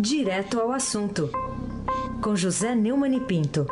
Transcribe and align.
Direto 0.00 0.60
ao 0.60 0.70
assunto, 0.70 1.28
com 2.22 2.36
José 2.36 2.72
Neumann 2.72 3.16
e 3.16 3.20
Pinto. 3.20 3.66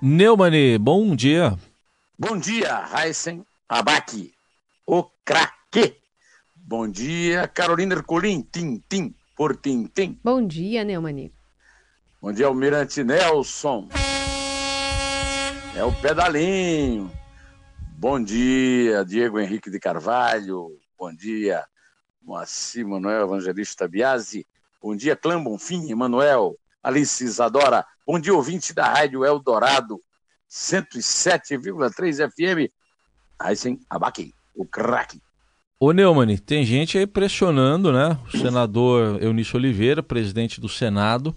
Neumani, 0.00 0.78
bom 0.78 1.14
dia. 1.14 1.58
Bom 2.18 2.38
dia, 2.38 2.74
Raíssen 2.86 3.44
Abac, 3.68 4.32
o 4.86 5.04
craque. 5.22 5.98
Bom 6.56 6.88
dia, 6.88 7.46
Carolina 7.48 7.96
Ercolim, 7.96 8.40
Tim, 8.40 9.14
por 9.36 9.56
Tim. 9.56 9.90
Bom 10.24 10.46
dia, 10.46 10.84
Neumani. 10.84 11.34
Bom 12.22 12.32
dia, 12.32 12.46
Almirante 12.46 13.04
Nelson. 13.04 13.90
É 15.76 15.84
o 15.84 15.92
pedalinho. 16.00 17.12
Bom 17.98 18.24
dia, 18.24 19.04
Diego 19.04 19.38
Henrique 19.38 19.70
de 19.70 19.78
Carvalho. 19.78 20.79
Bom 21.00 21.14
dia, 21.14 21.64
Moacir 22.22 22.86
Manuel 22.86 23.22
Evangelista 23.22 23.88
Biasi. 23.88 24.46
Bom 24.82 24.94
dia, 24.94 25.16
Clã 25.16 25.42
Bonfim, 25.42 25.90
Emanuel, 25.90 26.58
Alice 26.82 27.24
Isadora. 27.24 27.86
Bom 28.06 28.20
dia, 28.20 28.34
ouvinte 28.34 28.74
da 28.74 28.86
Rádio 28.86 29.24
Eldorado, 29.24 29.98
107,3 30.46 32.30
FM. 32.30 32.70
Aysen 33.38 33.80
Abaki, 33.88 34.34
o 34.54 34.66
craque. 34.66 35.22
Ô 35.78 35.90
Neumann, 35.92 36.36
tem 36.36 36.66
gente 36.66 36.98
aí 36.98 37.06
pressionando, 37.06 37.90
né? 37.90 38.18
O 38.26 38.36
senador 38.36 39.22
Eunício 39.22 39.56
Oliveira, 39.56 40.02
presidente 40.02 40.60
do 40.60 40.68
Senado, 40.68 41.34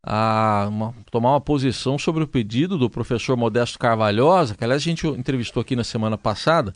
a 0.00 0.68
uma, 0.68 0.94
tomar 1.10 1.30
uma 1.30 1.40
posição 1.40 1.98
sobre 1.98 2.22
o 2.22 2.28
pedido 2.28 2.78
do 2.78 2.88
professor 2.88 3.36
Modesto 3.36 3.80
Carvalhosa, 3.80 4.54
que 4.54 4.62
aliás 4.62 4.80
a 4.80 4.84
gente 4.84 5.08
entrevistou 5.08 5.60
aqui 5.60 5.74
na 5.74 5.82
semana 5.82 6.16
passada, 6.16 6.72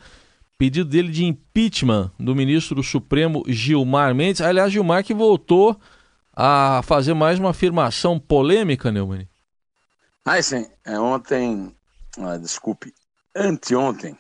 pedido 0.61 0.91
dele 0.91 1.09
de 1.09 1.25
impeachment 1.25 2.13
do 2.19 2.37
ministro 2.37 2.75
do 2.75 2.83
Supremo 2.83 3.43
Gilmar 3.49 4.15
Mendes. 4.15 4.43
Aliás, 4.43 4.71
Gilmar 4.71 5.03
que 5.03 5.15
voltou 5.15 5.81
a 6.37 6.83
fazer 6.85 7.15
mais 7.15 7.39
uma 7.39 7.49
afirmação 7.49 8.21
polêmica, 8.21 8.93
Neumann. 8.93 9.27
Ah, 10.23 10.43
sim. 10.43 10.69
É, 10.85 10.99
ontem, 11.01 11.75
ah, 12.19 12.37
desculpe, 12.37 12.93
anteontem, 13.35 14.15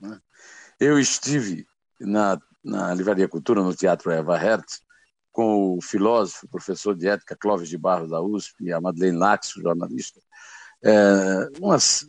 né, 0.00 0.18
eu 0.80 0.98
estive 0.98 1.64
na, 2.00 2.36
na 2.64 2.92
Livraria 2.92 3.28
Cultura, 3.28 3.62
no 3.62 3.72
Teatro 3.72 4.10
Eva 4.10 4.36
Hertz, 4.36 4.82
com 5.30 5.76
o 5.76 5.80
filósofo, 5.80 6.48
professor 6.48 6.96
de 6.96 7.06
ética 7.06 7.36
Clóvis 7.36 7.68
de 7.68 7.78
Barros 7.78 8.10
da 8.10 8.20
USP 8.20 8.64
e 8.64 8.72
a 8.72 8.80
Madeleine 8.80 9.18
Laxo, 9.18 9.62
jornalista, 9.62 10.20
é, 10.82 11.48
umas, 11.60 12.08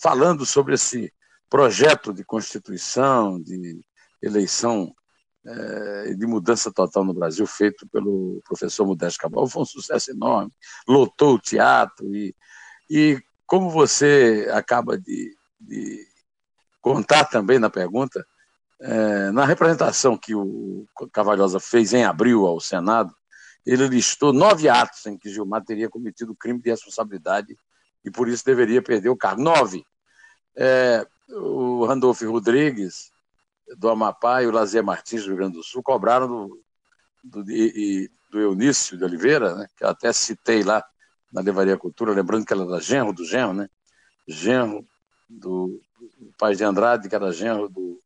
falando 0.00 0.46
sobre 0.46 0.74
esse 0.74 1.12
projeto 1.52 2.14
de 2.14 2.24
constituição, 2.24 3.38
de 3.38 3.78
eleição 4.22 4.90
é, 5.44 6.14
de 6.14 6.26
mudança 6.26 6.72
total 6.72 7.04
no 7.04 7.12
Brasil, 7.12 7.46
feito 7.46 7.86
pelo 7.88 8.40
professor 8.42 8.86
Modesto 8.86 9.20
Cabral. 9.20 9.46
Foi 9.46 9.60
um 9.60 9.66
sucesso 9.66 10.12
enorme, 10.12 10.50
lotou 10.88 11.34
o 11.34 11.38
teatro 11.38 12.06
e, 12.16 12.34
e 12.88 13.22
como 13.44 13.68
você 13.68 14.48
acaba 14.50 14.96
de, 14.96 15.36
de 15.60 16.06
contar 16.80 17.26
também 17.26 17.58
na 17.58 17.68
pergunta, 17.68 18.26
é, 18.80 19.30
na 19.30 19.44
representação 19.44 20.16
que 20.16 20.34
o 20.34 20.86
Cavalhosa 21.12 21.60
fez 21.60 21.92
em 21.92 22.02
abril 22.02 22.46
ao 22.46 22.60
Senado, 22.60 23.14
ele 23.66 23.88
listou 23.88 24.32
nove 24.32 24.70
atos 24.70 25.04
em 25.04 25.18
que 25.18 25.28
Gilmar 25.28 25.62
teria 25.62 25.90
cometido 25.90 26.34
crime 26.34 26.62
de 26.62 26.70
responsabilidade 26.70 27.54
e 28.02 28.10
por 28.10 28.26
isso 28.26 28.42
deveria 28.42 28.80
perder 28.80 29.10
o 29.10 29.16
cargo. 29.18 29.42
Nove. 29.42 29.84
É, 30.56 31.06
o 31.32 31.84
Randolfo 31.84 32.30
Rodrigues, 32.30 33.10
do 33.76 33.88
Amapá, 33.88 34.42
e 34.42 34.46
o 34.46 34.50
Lazier 34.50 34.84
Martins, 34.84 35.22
do 35.22 35.28
Rio 35.28 35.36
Grande 35.36 35.56
do 35.56 35.62
Sul, 35.62 35.82
cobraram 35.82 36.28
do, 36.28 36.62
do, 37.24 37.50
e, 37.50 38.10
do 38.30 38.40
Eunício 38.40 38.96
de 38.96 39.04
Oliveira, 39.04 39.54
né, 39.54 39.66
que 39.76 39.84
até 39.84 40.12
citei 40.12 40.62
lá 40.62 40.84
na 41.32 41.40
Levaria 41.40 41.78
Cultura, 41.78 42.12
lembrando 42.12 42.44
que 42.44 42.52
ela 42.52 42.64
era 42.64 42.80
genro 42.80 43.12
do 43.12 43.24
genro, 43.24 43.54
né? 43.54 43.68
Genro 44.28 44.86
do, 45.28 45.80
do 46.18 46.32
pai 46.38 46.54
de 46.54 46.62
Andrade, 46.62 47.08
que 47.08 47.14
era 47.14 47.32
genro 47.32 47.68
do 47.68 48.00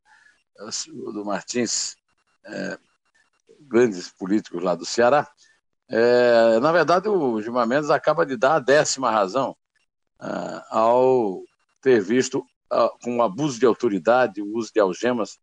do 1.12 1.24
Martins, 1.24 1.96
é, 2.44 2.78
grandes 3.60 4.08
políticos 4.08 4.62
lá 4.62 4.74
do 4.74 4.86
Ceará, 4.86 5.28
é, 5.88 6.58
na 6.60 6.72
verdade 6.72 7.08
o 7.08 7.40
Gilmar 7.40 7.66
Mendes 7.66 7.90
acaba 7.90 8.24
de 8.24 8.36
dar 8.36 8.56
a 8.56 8.60
décima 8.60 9.10
razão 9.10 9.56
é, 10.20 10.26
ao 10.70 11.42
ter 11.82 12.00
visto 12.00 12.44
com 13.02 13.22
abuso 13.22 13.58
de 13.58 13.66
autoridade, 13.66 14.42
o 14.42 14.56
uso 14.56 14.70
de 14.72 14.80
algemas 14.80 15.38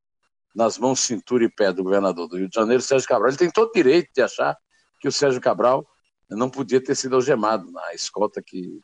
nas 0.55 0.77
mãos, 0.77 0.99
cintura 0.99 1.43
e 1.43 1.49
pé 1.49 1.73
do 1.73 1.83
governador 1.83 2.27
do 2.27 2.37
Rio 2.37 2.49
de 2.49 2.55
Janeiro, 2.55 2.81
Sérgio 2.81 3.07
Cabral. 3.07 3.29
Ele 3.29 3.37
tem 3.37 3.51
todo 3.51 3.69
o 3.69 3.73
direito 3.73 4.09
de 4.13 4.21
achar 4.21 4.55
que 4.99 5.07
o 5.07 5.11
Sérgio 5.11 5.41
Cabral 5.41 5.85
não 6.29 6.49
podia 6.49 6.83
ter 6.83 6.95
sido 6.95 7.15
algemado 7.15 7.71
na 7.71 7.93
escolta 7.93 8.41
que 8.41 8.79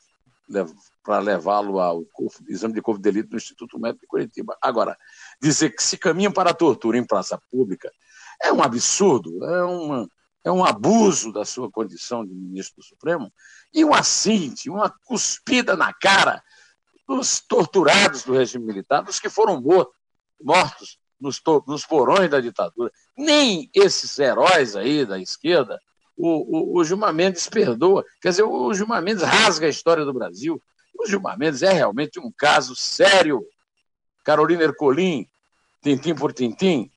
para 1.03 1.19
levá-lo 1.19 1.79
ao 1.79 2.03
exame 2.47 2.73
de 2.73 2.81
corpo 2.81 2.99
de 2.99 3.03
delito 3.03 3.31
no 3.31 3.37
Instituto 3.37 3.79
Médico 3.79 4.01
de 4.01 4.07
Curitiba. 4.07 4.57
Agora, 4.61 4.97
dizer 5.41 5.69
que 5.69 5.83
se 5.83 5.97
caminha 5.97 6.31
para 6.31 6.49
a 6.49 6.55
tortura 6.55 6.97
em 6.97 7.05
praça 7.05 7.39
pública 7.51 7.91
é 8.41 8.51
um 8.51 8.63
absurdo, 8.63 9.43
é, 9.45 9.63
uma, 9.63 10.09
é 10.43 10.51
um 10.51 10.65
abuso 10.65 11.31
da 11.31 11.45
sua 11.45 11.69
condição 11.69 12.25
de 12.25 12.33
ministro 12.33 12.77
do 12.77 12.83
Supremo 12.83 13.31
e 13.73 13.85
um 13.85 13.93
assinte, 13.93 14.69
uma 14.69 14.89
cuspida 15.05 15.75
na 15.75 15.93
cara 15.93 16.41
dos 17.15 17.39
torturados 17.39 18.23
do 18.23 18.33
regime 18.33 18.65
militar, 18.65 19.01
dos 19.01 19.19
que 19.19 19.29
foram 19.29 19.61
mortos, 20.41 20.99
nos, 21.19 21.41
nos 21.67 21.85
porões 21.85 22.29
da 22.29 22.39
ditadura. 22.39 22.91
Nem 23.17 23.69
esses 23.73 24.17
heróis 24.19 24.75
aí 24.75 25.05
da 25.05 25.19
esquerda 25.19 25.79
o, 26.15 26.75
o, 26.75 26.77
o 26.77 26.83
Gilmar 26.83 27.13
Mendes 27.13 27.47
perdoa. 27.47 28.05
Quer 28.21 28.29
dizer, 28.29 28.43
o 28.43 28.73
Gilmar 28.73 29.01
Mendes 29.01 29.23
rasga 29.23 29.65
a 29.65 29.69
história 29.69 30.03
do 30.03 30.13
Brasil. 30.13 30.61
O 30.93 31.07
Gilmar 31.07 31.39
Mendes 31.39 31.63
é 31.63 31.71
realmente 31.71 32.19
um 32.19 32.29
caso 32.29 32.75
sério. 32.75 33.43
Carolina 34.23 34.63
Ercolim, 34.63 35.25
tintim 35.81 36.13
por 36.13 36.33
tintim. 36.33 36.91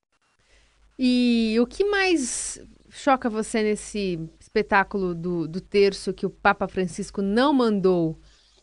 E 0.99 1.57
o 1.61 1.67
que 1.67 1.85
mais 1.85 2.61
choca 2.91 3.31
você 3.31 3.63
nesse 3.63 4.21
espetáculo 4.39 5.15
do, 5.15 5.49
do 5.49 5.61
terço 5.61 6.13
que 6.13 6.27
o 6.27 6.31
Papa 6.31 6.67
Francisco 6.67 7.23
não 7.23 7.53
mandou, 7.53 8.21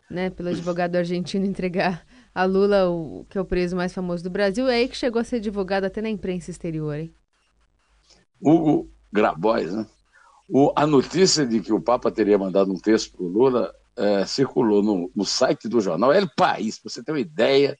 né, 0.09 0.30
pelo 0.30 0.50
advogado 0.50 0.96
argentino 0.96 1.46
entregar 1.46 2.06
a 2.34 2.44
Lula, 2.46 2.90
o, 2.90 3.25
que 3.30 3.38
é 3.38 3.42
o 3.42 3.46
preso 3.46 3.75
mais 3.75 3.94
famoso 3.94 4.24
do 4.24 4.30
Brasil, 4.30 4.68
é 4.68 4.75
aí 4.75 4.88
que 4.88 4.97
chegou 4.97 5.22
a 5.22 5.24
ser 5.24 5.40
divulgado 5.40 5.86
até 5.86 6.02
na 6.02 6.09
imprensa 6.09 6.50
exterior, 6.50 6.96
hein? 6.96 7.14
Hugo 8.42 8.90
Grabois, 9.12 9.74
né? 9.74 9.86
O, 10.47 10.74
a 10.75 10.88
notícia 10.88 11.46
de 11.46 11.59
que 11.59 11.72
o 11.72 11.81
Papa 11.81 12.12
teria 12.12 12.38
mandado 12.38 12.72
um 12.72 12.80
texto 12.80 13.16
para 13.16 13.24
o 13.24 13.28
Lula 13.28 13.74
é, 13.96 14.25
circulou 14.25 14.81
no, 14.81 15.12
no, 15.16 15.25
site 15.25 15.68
do 15.68 15.80
jornal 15.80 16.12
El 16.12 16.28
País, 16.36 16.80
para 16.80 16.90
você 16.90 17.03
ter 17.03 17.12
uma 17.12 17.20
ideia 17.20 17.78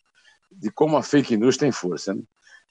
de 0.52 0.70
como 0.70 0.98
a 0.98 1.02
fake 1.02 1.38
news 1.38 1.58
tem 1.58 1.72
força. 1.72 2.14
Né? 2.14 2.22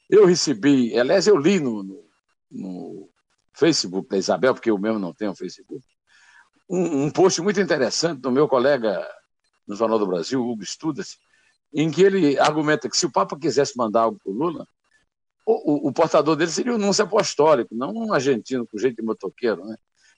Eu 0.09 0.27
recebi, 0.27 0.97
aliás, 0.97 1.27
eu 1.27 1.37
li 1.37 1.59
no, 1.59 1.83
no, 1.83 2.05
no, 2.51 3.11
Facebook 3.55 4.09
da 4.09 4.19
Isabel, 4.19 4.55
porque 4.55 4.71
eu 4.71 4.79
mesmo 4.79 5.01
não 5.01 5.13
tenho 5.13 5.35
Facebook, 5.35 5.85
um, 6.71 7.07
um 7.07 7.11
post 7.11 7.41
muito 7.43 7.61
interessante 7.61 8.21
do 8.21 8.31
meu 8.31 8.47
colega 8.47 9.05
no 9.69 9.77
Jornal 9.77 9.99
do 9.99 10.07
Brasil, 10.07 10.43
Hugo 10.43 10.63
Estudas, 10.63 11.19
em 11.73 11.91
que 11.91 12.03
ele 12.03 12.39
argumenta 12.39 12.89
que 12.89 12.97
se 12.97 13.07
o 13.07 13.13
Papa 13.13 13.39
quisesse 13.39 13.77
mandar 13.77 14.03
algo 14.03 14.19
para 14.19 14.33
o 14.33 14.35
Lula, 14.35 14.67
o, 15.47 15.89
o, 15.89 15.93
portador 15.93 16.37
dele 16.37 16.51
seria 16.51 16.75
o 16.75 16.79
núncio 16.79 17.05
apostólico, 17.05 17.75
não 17.75 17.93
um 17.93 18.13
argentino 18.13 18.67
com 18.67 18.79
jeito 18.79 18.97
de 18.97 19.03
motoqueiro, 19.03 19.65
né? 19.65 19.77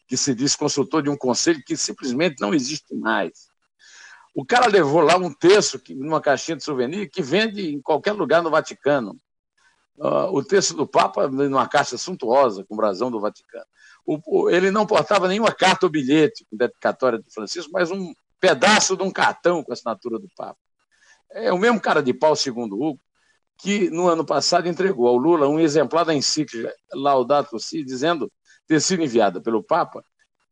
que 0.09 0.17
se 0.17 0.35
diz 0.35 0.57
consultor 0.57 1.05
de 1.05 1.09
um 1.09 1.17
conselho 1.17 1.63
que 1.65 1.77
simplesmente 1.77 2.41
não 2.41 2.53
existe 2.53 2.97
mais. 2.97 3.49
O 4.35 4.45
cara 4.45 4.67
levou 4.67 5.01
lá 5.03 5.17
um 5.17 5.33
texto 5.33 5.81
numa 5.91 6.21
caixinha 6.21 6.57
de 6.57 6.65
souvenir 6.65 7.09
que 7.09 7.23
vende 7.23 7.73
em 7.73 7.81
qualquer 7.81 8.13
lugar 8.13 8.43
no 8.43 8.51
Vaticano. 8.51 9.21
Uh, 9.97 10.33
o 10.33 10.43
texto 10.43 10.75
do 10.75 10.87
Papa 10.87 11.29
numa 11.29 11.69
caixa 11.69 11.97
suntuosa, 11.97 12.65
com 12.65 12.75
brasão 12.75 13.09
do 13.09 13.21
Vaticano. 13.21 13.67
O, 14.05 14.19
o, 14.27 14.51
ele 14.51 14.73
não 14.73 14.85
portava 14.85 15.29
nenhuma 15.29 15.53
carta 15.53 15.87
ou 15.87 15.91
bilhete 15.91 16.45
com 16.51 16.57
dedicatória 16.57 17.21
de 17.21 17.33
Francisco, 17.33 17.71
mas 17.73 17.91
um 17.93 18.13
pedaço 18.41 18.97
de 18.97 19.03
um 19.03 19.11
cartão 19.11 19.63
com 19.63 19.71
a 19.71 19.75
assinatura 19.75 20.19
do 20.19 20.29
Papa. 20.37 20.59
É 21.33 21.53
o 21.53 21.59
mesmo 21.59 21.81
cara 21.81 22.03
de 22.03 22.13
pau, 22.13 22.35
segundo 22.35 22.81
Hugo, 22.81 23.01
que 23.59 23.91
no 23.91 24.09
ano 24.09 24.25
passado 24.25 24.67
entregou 24.67 25.07
ao 25.07 25.17
Lula 25.17 25.47
um 25.47 25.61
exemplar 25.61 26.05
da 26.05 26.15
encíclica 26.15 26.75
Laudato 26.93 27.59
Si, 27.61 27.85
dizendo 27.85 28.33
ter 28.67 28.81
sido 28.81 29.03
enviada 29.03 29.41
pelo 29.41 29.63
Papa, 29.63 30.03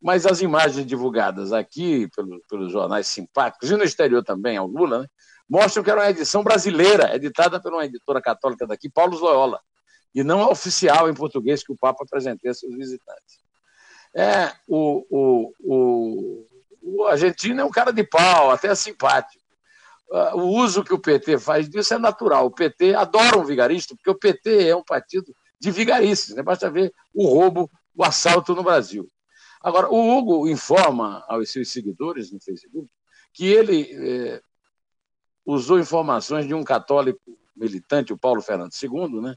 mas 0.00 0.26
as 0.26 0.40
imagens 0.40 0.87
divulgadas 0.87 1.52
aqui 1.52 2.08
pelo, 2.14 2.40
pelos 2.49 2.70
jornais 2.70 3.06
simpáticos 3.06 3.70
e 3.70 3.76
no 3.76 3.82
exterior 3.82 4.23
também 4.23 4.56
ao 4.56 4.67
Lula, 4.67 5.00
né, 5.00 5.06
mostram 5.49 5.82
que 5.82 5.90
era 5.90 6.00
uma 6.00 6.11
edição 6.11 6.44
brasileira, 6.44 7.14
editada 7.17 7.61
por 7.61 7.73
uma 7.73 7.85
editora 7.85 8.20
católica 8.20 8.67
daqui, 8.67 8.88
Paulo 8.90 9.19
Loyola, 9.19 9.61
e 10.14 10.23
não 10.23 10.43
a 10.43 10.50
oficial 10.50 11.08
em 11.08 11.14
português 11.14 11.64
que 11.64 11.73
o 11.73 11.76
Papa 11.76 12.05
apresentou 12.05 12.50
a 12.50 12.55
seus 12.55 12.75
visitantes. 12.76 13.38
É, 14.14 14.52
o, 14.67 15.05
o, 15.11 15.52
o, 15.61 16.46
o 16.82 17.04
argentino 17.04 17.60
é 17.60 17.64
um 17.64 17.70
cara 17.70 17.92
de 17.92 18.04
pau, 18.04 18.50
até 18.50 18.75
simpático. 18.75 19.42
o 20.34 20.42
uso 20.42 20.84
que 20.84 20.94
o 20.94 20.98
PT 20.98 21.38
faz 21.38 21.69
disso 21.69 21.94
é 21.94 21.98
natural. 21.98 22.46
O 22.46 22.50
PT 22.50 22.94
adora 22.94 23.38
um 23.38 23.44
vigarista, 23.44 23.94
porque 23.94 24.10
o 24.10 24.19
PT 24.19 24.69
é 24.69 24.76
um 24.76 24.84
partido 24.84 25.34
de 25.60 25.70
vigaristas. 25.70 26.36
Né? 26.36 26.42
Basta 26.42 26.70
ver 26.70 26.92
o 27.14 27.26
roubo, 27.26 27.70
o 27.94 28.04
assalto 28.04 28.54
no 28.54 28.62
Brasil. 28.62 29.08
Agora, 29.60 29.88
o 29.88 30.16
Hugo 30.16 30.48
informa 30.48 31.25
aos 31.28 31.50
seus 31.50 31.70
seguidores 31.70 32.30
no 32.30 32.40
Facebook 32.40 32.88
que 33.32 33.46
ele 33.46 33.88
é, 33.92 34.40
usou 35.44 35.78
informações 35.78 36.46
de 36.46 36.54
um 36.54 36.64
católico 36.64 37.38
militante, 37.56 38.12
o 38.12 38.19
Paulo 38.19 38.40
Fernando 38.40 38.72
II, 38.72 39.20
né, 39.20 39.34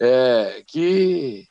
é, 0.00 0.64
que 0.66 1.46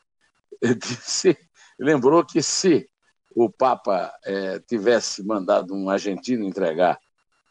disse, 0.77 1.38
lembrou 1.80 2.25
que 2.25 2.41
se 2.41 2.89
o 3.35 3.50
Papa 3.50 4.13
é, 4.24 4.59
tivesse 4.59 5.24
mandado 5.24 5.74
um 5.74 5.89
argentino 5.89 6.45
entregar 6.45 7.00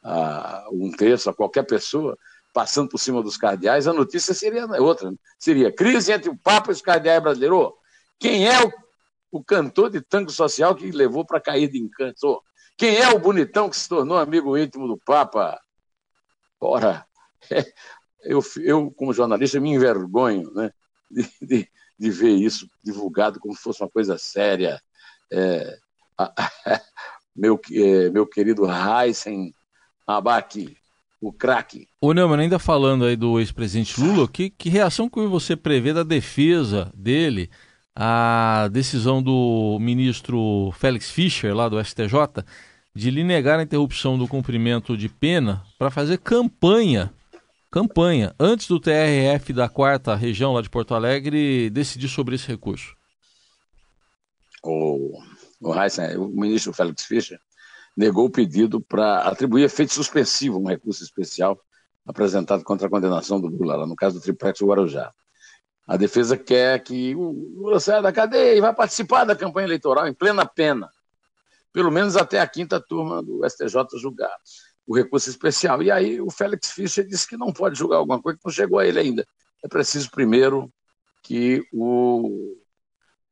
a, 0.02 0.66
um 0.72 0.90
terço 0.90 1.30
a 1.30 1.34
qualquer 1.34 1.64
pessoa, 1.64 2.16
passando 2.52 2.88
por 2.88 2.98
cima 2.98 3.22
dos 3.22 3.36
cardeais, 3.36 3.86
a 3.86 3.92
notícia 3.92 4.34
seria 4.34 4.66
outra. 4.80 5.10
Né? 5.10 5.16
Seria 5.38 5.72
crise 5.72 6.12
entre 6.12 6.30
o 6.30 6.36
Papa 6.36 6.70
e 6.70 6.74
os 6.74 6.82
cardeais 6.82 7.22
brasileiros. 7.22 7.72
Quem 8.18 8.46
é 8.46 8.62
o, 8.62 8.72
o 9.30 9.44
cantor 9.44 9.90
de 9.90 10.00
tango 10.00 10.30
social 10.30 10.74
que 10.74 10.90
levou 10.90 11.24
para 11.24 11.40
cair 11.40 11.68
de 11.68 11.78
encanto? 11.78 12.42
Quem 12.76 12.96
é 12.96 13.08
o 13.08 13.18
bonitão 13.18 13.70
que 13.70 13.76
se 13.76 13.88
tornou 13.88 14.18
amigo 14.18 14.56
íntimo 14.56 14.86
do 14.86 14.98
Papa? 14.98 15.60
Ora, 16.60 17.06
eu, 18.22 18.40
eu 18.60 18.90
como 18.92 19.12
jornalista, 19.12 19.60
me 19.60 19.70
envergonho 19.70 20.52
né, 20.52 20.70
de, 21.10 21.28
de, 21.40 21.68
de 21.98 22.10
ver 22.10 22.34
isso 22.34 22.68
divulgado 22.82 23.40
como 23.40 23.54
se 23.54 23.62
fosse 23.62 23.82
uma 23.82 23.90
coisa 23.90 24.18
séria. 24.18 24.80
É, 25.32 25.78
meu, 27.34 27.58
é, 27.72 28.10
meu 28.10 28.26
querido 28.26 28.64
Heisen 28.70 29.54
Abac, 30.06 30.76
o 31.20 31.32
craque. 31.32 31.88
Ô 32.00 32.12
Neumann, 32.12 32.40
ainda 32.40 32.58
falando 32.58 33.04
aí 33.04 33.16
do 33.16 33.38
ex-presidente 33.38 34.00
Lula, 34.00 34.28
que, 34.28 34.50
que 34.50 34.68
reação 34.68 35.08
que 35.08 35.20
você 35.26 35.56
prevê 35.56 35.92
da 35.92 36.02
defesa 36.02 36.92
dele 36.94 37.48
à 37.94 38.68
decisão 38.72 39.22
do 39.22 39.78
ministro 39.80 40.72
Félix 40.72 41.10
Fischer, 41.10 41.54
lá 41.54 41.68
do 41.68 41.82
STJ, 41.82 42.44
de 42.94 43.10
lhe 43.10 43.24
negar 43.24 43.58
a 43.58 43.62
interrupção 43.62 44.18
do 44.18 44.28
cumprimento 44.28 44.96
de 44.96 45.08
pena 45.08 45.62
para 45.78 45.90
fazer 45.90 46.18
campanha, 46.18 47.12
campanha, 47.70 48.34
antes 48.38 48.66
do 48.66 48.80
TRF 48.80 49.52
da 49.52 49.68
quarta 49.68 50.14
região 50.14 50.52
lá 50.52 50.60
de 50.60 50.68
Porto 50.68 50.94
Alegre 50.94 51.70
decidir 51.70 52.08
sobre 52.08 52.34
esse 52.34 52.48
recurso? 52.48 52.94
O, 54.62 55.18
o, 55.60 55.74
Heisen, 55.74 56.16
o 56.16 56.28
ministro 56.28 56.72
Félix 56.72 57.04
Fischer 57.04 57.40
negou 57.96 58.26
o 58.26 58.30
pedido 58.30 58.80
para 58.80 59.20
atribuir 59.22 59.64
efeito 59.64 59.92
suspensivo 59.92 60.58
um 60.58 60.66
recurso 60.66 61.02
especial 61.02 61.60
apresentado 62.06 62.64
contra 62.64 62.86
a 62.86 62.90
condenação 62.90 63.40
do 63.40 63.48
Lula, 63.48 63.76
lá 63.76 63.86
no 63.86 63.94
caso 63.94 64.18
do 64.18 64.22
triplex 64.22 64.60
Guarujá. 64.60 65.12
A 65.86 65.96
defesa 65.96 66.36
quer 66.36 66.82
que 66.82 67.14
o 67.14 67.30
Lula 67.56 67.80
saia 67.80 68.00
da 68.00 68.12
cadeia 68.12 68.56
e 68.56 68.60
vá 68.60 68.72
participar 68.72 69.24
da 69.24 69.36
campanha 69.36 69.66
eleitoral 69.66 70.06
em 70.06 70.14
plena 70.14 70.46
pena, 70.46 70.90
pelo 71.72 71.90
menos 71.90 72.16
até 72.16 72.40
a 72.40 72.46
quinta 72.46 72.80
turma 72.80 73.22
do 73.22 73.48
STJ 73.48 73.98
julgar 74.00 74.34
o 74.86 74.96
recurso 74.96 75.28
especial. 75.28 75.82
E 75.82 75.90
aí 75.90 76.20
o 76.20 76.30
Félix 76.30 76.70
Fischer 76.70 77.06
disse 77.06 77.26
que 77.26 77.36
não 77.36 77.52
pode 77.52 77.78
julgar 77.78 77.98
alguma 77.98 78.20
coisa 78.20 78.38
que 78.38 78.44
não 78.44 78.52
chegou 78.52 78.78
a 78.78 78.86
ele 78.86 78.98
ainda. 78.98 79.26
É 79.62 79.68
preciso 79.68 80.10
primeiro 80.10 80.72
que 81.22 81.62
o 81.72 82.56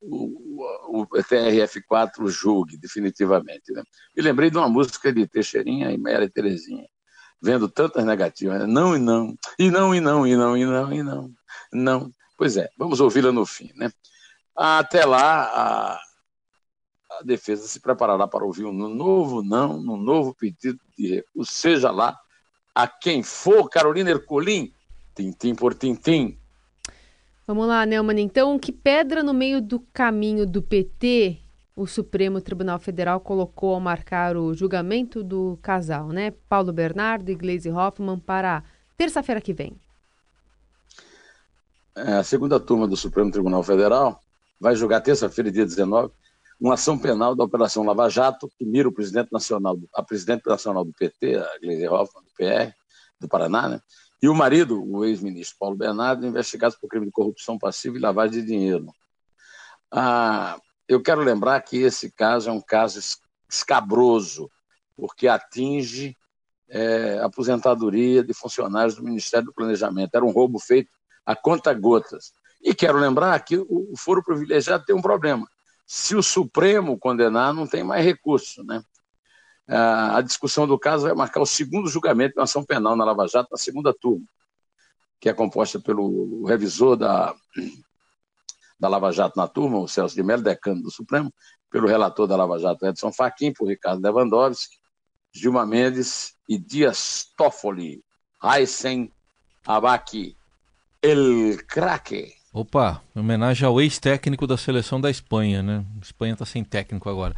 o, 0.00 1.02
o 1.02 1.06
TRF4 1.06 2.29
julgue 2.29 2.76
definitivamente. 2.76 3.73
Né? 3.73 3.82
E 4.17 4.23
lembrei 4.23 4.50
de 4.50 4.56
uma 4.56 4.69
música 4.69 5.12
de 5.12 5.26
Teixeirinha 5.26 5.91
e 5.91 5.97
e 5.97 6.29
Terezinha, 6.29 6.87
vendo 7.41 7.69
tantas 7.69 8.05
negativas. 8.05 8.61
Né? 8.61 8.67
Não 8.67 8.97
e 8.97 8.99
não, 8.99 9.37
e 9.58 9.70
não 9.70 9.94
e 9.94 10.00
não, 10.00 10.26
e 10.26 10.37
não, 10.37 10.56
e 10.56 10.64
não, 10.64 10.93
e 10.93 11.02
não, 11.02 11.31
não. 11.73 12.11
Pois 12.37 12.56
é, 12.56 12.70
vamos 12.76 13.00
ouvi-la 13.00 13.32
no 13.32 13.44
fim. 13.44 13.70
Né? 13.76 13.91
Até 14.56 15.05
lá, 15.05 15.43
a, 15.44 16.00
a 17.19 17.23
defesa 17.23 17.67
se 17.67 17.81
preparará 17.81 18.26
para 18.26 18.44
ouvir 18.44 18.64
um 18.64 18.73
novo 18.73 19.43
não, 19.43 19.79
um 19.79 19.97
novo 19.97 20.35
pedido 20.35 20.81
de 20.97 21.17
recurso, 21.17 21.52
seja 21.52 21.91
lá 21.91 22.19
a 22.75 22.87
quem 22.87 23.23
for, 23.23 23.69
Carolina 23.69 24.11
Ercolim, 24.11 24.73
tintim 25.14 25.55
por 25.55 25.75
tintim, 25.75 26.40
Vamos 27.50 27.67
lá, 27.67 27.85
Neumann. 27.85 28.20
Então, 28.20 28.56
que 28.61 28.70
pedra 28.70 29.25
no 29.25 29.35
meio 29.35 29.61
do 29.61 29.81
caminho 29.93 30.47
do 30.47 30.62
PT 30.62 31.37
o 31.75 31.85
Supremo 31.85 32.41
Tribunal 32.41 32.79
Federal 32.79 33.19
colocou 33.19 33.75
ao 33.75 33.81
marcar 33.81 34.37
o 34.37 34.55
julgamento 34.55 35.20
do 35.25 35.58
casal, 35.61 36.11
né? 36.11 36.32
Paulo 36.49 36.73
Bernardo 36.73 37.29
e 37.29 37.35
Gleisi 37.35 37.69
Hoffmann 37.69 38.20
para 38.20 38.62
terça-feira 38.97 39.41
que 39.41 39.52
vem. 39.52 39.76
É, 41.97 42.12
a 42.12 42.23
segunda 42.23 42.61
turma 42.61 42.87
do 42.87 42.97
Supremo 42.97 43.32
Tribunal 43.32 43.64
Federal 43.64 44.20
vai 44.61 44.76
julgar 44.76 45.00
terça-feira, 45.00 45.50
dia 45.50 45.67
19, 45.67 46.12
uma 46.61 46.75
ação 46.75 46.97
penal 46.97 47.35
da 47.35 47.43
Operação 47.43 47.82
Lava 47.82 48.08
Jato, 48.08 48.49
que 48.56 48.64
mira 48.64 48.88
o 48.88 48.93
presidente 48.93 49.32
nacional, 49.32 49.76
a 49.93 50.05
presidente 50.05 50.47
nacional 50.47 50.85
do 50.85 50.93
PT, 50.93 51.35
a 51.35 51.58
Gleisi 51.61 51.88
Hoffmann, 51.88 52.23
do 52.23 52.31
PR, 52.37 52.73
do 53.19 53.26
Paraná, 53.26 53.69
né? 53.69 53.81
E 54.23 54.29
o 54.29 54.35
marido, 54.35 54.83
o 54.85 55.05
ex-ministro 55.05 55.57
Paulo 55.59 55.77
Bernardo, 55.77 56.27
investigados 56.27 56.77
por 56.77 56.89
crime 56.89 57.07
de 57.07 57.13
corrupção 57.13 57.59
passiva 57.59 57.97
e 57.97 58.01
lavagem 58.01 58.41
de 58.41 58.47
dinheiro. 58.47 58.93
Ah, 59.91 60.59
eu 60.87 61.03
quero 61.03 61.23
lembrar 61.23 61.61
que 61.63 61.79
esse 61.79 62.11
caso 62.11 62.51
é 62.51 62.53
um 62.53 62.61
caso 62.61 63.01
escabroso, 63.49 64.51
porque 64.95 65.27
atinge 65.27 66.17
é, 66.69 67.19
aposentadoria 67.23 68.23
de 68.23 68.35
funcionários 68.35 68.95
do 68.95 69.03
Ministério 69.03 69.47
do 69.47 69.55
Planejamento. 69.55 70.15
Era 70.15 70.25
um 70.25 70.31
roubo 70.31 70.59
feito 70.59 70.91
a 71.25 71.35
conta-gotas. 71.35 72.33
E 72.63 72.75
quero 72.75 72.99
lembrar 72.99 73.39
que 73.41 73.57
o 73.57 73.95
foro 73.97 74.23
privilegiado 74.23 74.85
tem 74.85 74.95
um 74.95 75.01
problema. 75.01 75.49
Se 75.87 76.15
o 76.15 76.23
Supremo 76.23 76.99
condenar, 76.99 77.55
não 77.55 77.67
tem 77.67 77.83
mais 77.83 78.05
recurso, 78.05 78.63
né? 78.63 78.83
A 79.73 80.21
discussão 80.21 80.67
do 80.67 80.79
caso 80.79 81.05
vai 81.05 81.15
marcar 81.15 81.41
o 81.41 81.47
segundo 81.47 81.89
julgamento 81.89 82.35
de 82.35 82.41
uma 82.41 82.45
ação 82.45 82.65
penal 82.65 82.97
na 82.97 83.05
Lava 83.05 83.29
Jato, 83.29 83.51
na 83.53 83.57
segunda 83.57 83.95
turma, 83.95 84.27
que 85.21 85.29
é 85.29 85.33
composta 85.33 85.79
pelo 85.79 86.45
revisor 86.45 86.97
da, 86.97 87.33
da 88.79 88.89
Lava 88.89 89.13
Jato 89.13 89.39
na 89.39 89.47
turma, 89.47 89.79
o 89.79 89.87
Celso 89.87 90.17
de 90.17 90.25
Mello, 90.25 90.43
decano 90.43 90.83
do 90.83 90.91
Supremo, 90.91 91.33
pelo 91.71 91.87
relator 91.87 92.27
da 92.27 92.37
Lava 92.37 92.59
Jato, 92.59 92.85
Edson 92.85 93.13
Fachin, 93.13 93.53
por 93.53 93.69
Ricardo 93.69 94.03
Lewandowski, 94.03 94.77
Gilma 95.33 95.65
Mendes 95.65 96.35
e 96.49 96.59
Dias 96.59 97.29
Toffoli, 97.37 98.03
Heisen 98.43 99.13
Abaki, 99.65 100.37
El 101.01 101.59
Craque. 101.69 102.35
Opa, 102.53 103.00
homenagem 103.15 103.65
ao 103.65 103.81
ex-técnico 103.81 104.49
da 104.49 104.57
seleção 104.57 105.00
da 105.00 105.09
Espanha, 105.09 105.62
né? 105.62 105.85
A 105.97 106.03
Espanha 106.03 106.33
está 106.33 106.45
sem 106.45 106.65
técnico 106.65 107.09
agora 107.09 107.37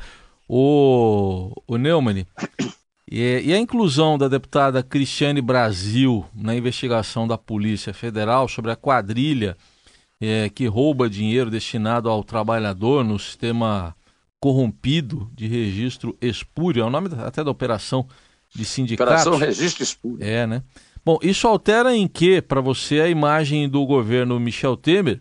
o, 0.55 1.51
o 1.75 1.79
Neumann. 1.79 2.26
E, 3.11 3.43
e, 3.45 3.52
a 3.52 3.59
inclusão 3.59 4.17
da 4.17 4.29
deputada 4.29 4.83
Cristiane 4.83 5.41
Brasil 5.41 6.25
na 6.35 6.55
investigação 6.55 7.26
da 7.26 7.37
Polícia 7.37 7.93
Federal 7.93 8.49
sobre 8.49 8.71
a 8.71 8.76
quadrilha 8.76 9.57
é, 10.21 10.49
que 10.49 10.67
rouba 10.67 11.11
dinheiro 11.11 11.50
destinado 11.50 12.09
ao 12.09 12.23
trabalhador 12.23 13.05
no 13.05 13.19
sistema 13.19 13.95
corrompido 14.41 15.31
de 15.35 15.47
registro 15.47 16.17
espúrio, 16.21 16.83
é 16.83 16.87
o 16.87 16.91
nome 16.91 17.11
até 17.19 17.45
da 17.45 17.50
operação 17.50 18.07
de 18.55 18.64
sindicato. 18.64 19.11
Operação 19.11 19.37
Registro 19.37 19.83
Espúrio. 19.83 20.25
É, 20.25 20.47
né? 20.47 20.62
Bom, 21.05 21.19
isso 21.23 21.47
altera 21.47 21.97
em 21.97 22.07
que, 22.07 22.41
para 22.43 22.61
você, 22.61 23.00
a 23.00 23.09
imagem 23.09 23.69
do 23.69 23.85
governo 23.87 24.38
Michel 24.38 24.76
Temer 24.76 25.21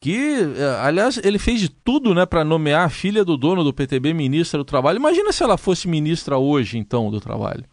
que, 0.00 0.38
é, 0.56 0.80
aliás, 0.80 1.18
ele 1.18 1.38
fez 1.38 1.60
de 1.60 1.68
tudo 1.68 2.14
né, 2.14 2.24
para 2.24 2.44
nomear 2.44 2.86
a 2.86 2.90
filha 2.90 3.24
do 3.24 3.36
dono 3.36 3.64
do 3.64 3.74
PTB 3.74 4.14
ministra 4.14 4.58
do 4.58 4.64
Trabalho. 4.64 4.98
Imagina 4.98 5.32
se 5.32 5.42
ela 5.42 5.58
fosse 5.58 5.88
ministra 5.88 6.38
hoje, 6.38 6.78
então, 6.78 7.10
do 7.10 7.20
Trabalho. 7.20 7.64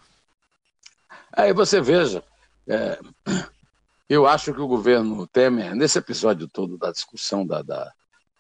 Aí 1.32 1.54
você 1.54 1.82
veja, 1.82 2.24
é, 2.68 2.98
eu 4.10 4.26
acho 4.26 4.54
que 4.54 4.62
o 4.62 4.68
governo 4.68 5.28
Temer, 5.28 5.76
nesse 5.76 6.00
episódio 6.00 6.48
todo 6.48 6.78
da 6.78 6.92
discussão 6.92 7.46
da, 7.46 7.62
da, 7.62 7.92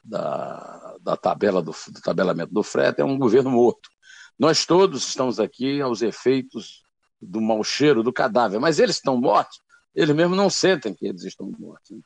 da, 0.03 0.95
da 1.01 1.17
tabela 1.17 1.61
do, 1.61 1.71
do 1.71 2.01
tabelamento 2.01 2.53
do 2.53 2.63
frete, 2.63 3.01
é 3.01 3.05
um 3.05 3.19
governo 3.19 3.51
morto. 3.51 3.89
Nós 4.37 4.65
todos 4.65 5.07
estamos 5.07 5.39
aqui 5.39 5.81
aos 5.81 6.01
efeitos 6.01 6.83
do 7.21 7.39
mau 7.39 7.63
cheiro 7.63 8.03
do 8.03 8.11
cadáver, 8.11 8.59
mas 8.59 8.79
eles 8.79 8.95
estão 8.95 9.17
mortos, 9.17 9.61
eles 9.93 10.15
mesmos 10.15 10.37
não 10.37 10.49
sentem 10.49 10.93
que 10.93 11.05
eles 11.07 11.23
estão 11.23 11.51
mortos. 11.57 11.97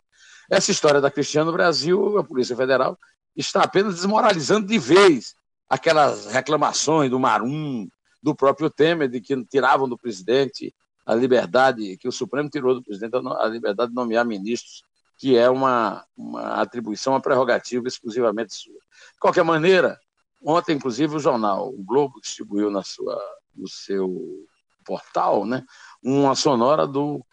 Essa 0.50 0.72
história 0.72 1.00
da 1.00 1.12
Cristiano 1.12 1.52
Brasil, 1.52 2.18
a 2.18 2.24
Polícia 2.24 2.56
Federal, 2.56 2.98
está 3.36 3.62
apenas 3.62 3.96
desmoralizando 3.96 4.66
de 4.66 4.80
vez 4.80 5.36
aquelas 5.70 6.26
reclamações 6.26 7.12
do 7.12 7.20
Marum, 7.20 7.88
do 8.22 8.36
próprio 8.36 8.70
Temer, 8.70 9.08
de 9.08 9.22
que 9.22 9.46
tiravam 9.46 9.88
do 9.88 9.98
presidente 9.98 10.74
a 11.06 11.14
liberdade, 11.14 11.98
que 11.98 12.08
o 12.08 12.12
Supremo 12.12 12.50
tirou 12.50 12.74
do 12.74 12.84
presidente 12.84 13.16
a 13.16 13.46
liberdade 13.48 13.90
de 13.90 13.96
nomear 13.96 14.26
ministros, 14.26 14.84
que 15.18 15.38
é 15.38 15.50
uma, 15.50 16.04
uma 16.16 16.62
atribuição, 16.62 17.14
uma 17.14 17.22
prerrogativa 17.22 17.88
exclusivamente 17.88 18.56
sua. 18.56 18.74
De 19.14 19.20
qualquer 19.20 19.44
maneira, 19.44 20.00
ontem, 20.44 20.76
inclusive, 20.76 21.16
o 21.16 21.20
jornal 21.20 21.70
o 21.70 21.84
Globo 21.84 22.20
distribuiu 22.22 22.72
na 22.72 22.84
sua, 22.84 23.20
no 23.56 23.68
seu 23.68 24.48
portal, 24.86 25.46
né, 25.46 25.64
uma 26.04 26.36
sonora 26.36 26.88
do 26.88 27.24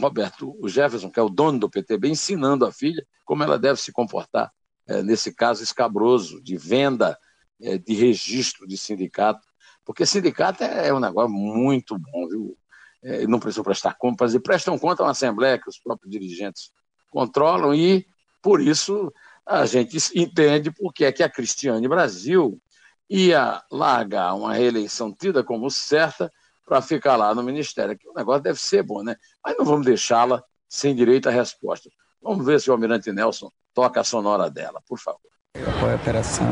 Roberto 0.00 0.56
Jefferson, 0.66 1.10
que 1.10 1.20
é 1.20 1.22
o 1.22 1.28
dono 1.28 1.58
do 1.58 1.70
PTB, 1.70 2.08
ensinando 2.08 2.66
a 2.66 2.72
filha 2.72 3.06
como 3.24 3.42
ela 3.42 3.58
deve 3.58 3.80
se 3.80 3.92
comportar 3.92 4.52
é, 4.86 5.02
nesse 5.02 5.32
caso 5.32 5.62
escabroso 5.62 6.42
de 6.42 6.56
venda 6.56 7.18
é, 7.60 7.78
de 7.78 7.94
registro 7.94 8.66
de 8.66 8.76
sindicato, 8.76 9.46
porque 9.84 10.04
sindicato 10.04 10.64
é, 10.64 10.88
é 10.88 10.94
um 10.94 11.00
negócio 11.00 11.30
muito 11.30 11.98
bom, 11.98 12.28
viu? 12.28 12.58
É, 13.02 13.26
não 13.26 13.38
precisam 13.38 13.62
prestar 13.62 13.94
contas, 13.94 14.34
e 14.34 14.40
prestam 14.40 14.78
conta 14.78 15.02
uma 15.02 15.10
assembleia 15.10 15.58
que 15.58 15.68
os 15.68 15.78
próprios 15.78 16.10
dirigentes 16.10 16.72
controlam, 17.10 17.74
e 17.74 18.06
por 18.42 18.60
isso 18.60 19.12
a 19.46 19.66
gente 19.66 19.98
entende 20.14 20.70
porque 20.70 21.04
é 21.04 21.12
que 21.12 21.22
a 21.22 21.28
Cristiane 21.28 21.86
Brasil 21.86 22.60
ia 23.08 23.62
largar 23.70 24.34
uma 24.34 24.54
reeleição 24.54 25.14
tida 25.14 25.44
como 25.44 25.70
certa 25.70 26.30
para 26.64 26.80
ficar 26.80 27.16
lá 27.16 27.34
no 27.34 27.42
Ministério, 27.42 27.96
que 27.96 28.08
o 28.08 28.14
negócio 28.14 28.42
deve 28.42 28.58
ser 28.58 28.82
bom, 28.82 29.02
né? 29.02 29.16
Mas 29.44 29.56
não 29.58 29.64
vamos 29.64 29.84
deixá-la 29.86 30.42
sem 30.68 30.94
direito 30.94 31.28
à 31.28 31.32
resposta. 31.32 31.90
Vamos 32.22 32.44
ver 32.44 32.60
se 32.60 32.70
o 32.70 32.72
Almirante 32.72 33.12
Nelson 33.12 33.50
toca 33.74 34.00
a 34.00 34.04
sonora 34.04 34.50
dela, 34.50 34.80
por 34.88 34.98
favor. 34.98 35.20
Eu 35.54 35.68
apoio 35.68 35.92
a 35.92 35.96
operação. 35.96 36.46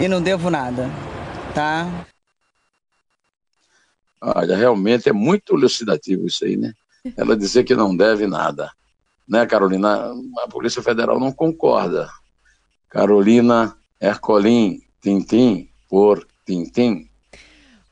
E 0.00 0.06
não 0.06 0.22
devo 0.22 0.50
nada, 0.50 0.88
tá? 1.54 1.86
Olha, 4.20 4.56
realmente 4.56 5.08
é 5.08 5.12
muito 5.12 5.54
elucidativo 5.56 6.26
isso 6.26 6.44
aí, 6.44 6.56
né? 6.56 6.72
Ela 7.16 7.36
dizer 7.36 7.64
que 7.64 7.74
não 7.74 7.96
deve 7.96 8.26
nada. 8.26 8.70
Né, 9.28 9.44
Carolina? 9.46 10.12
A 10.44 10.48
Polícia 10.48 10.82
Federal 10.82 11.18
não 11.18 11.32
concorda. 11.32 12.08
Carolina 12.88 13.76
Ercolim, 14.00 14.80
Tintim 15.00 15.68
por 15.88 16.26
Tintim. 16.46 17.08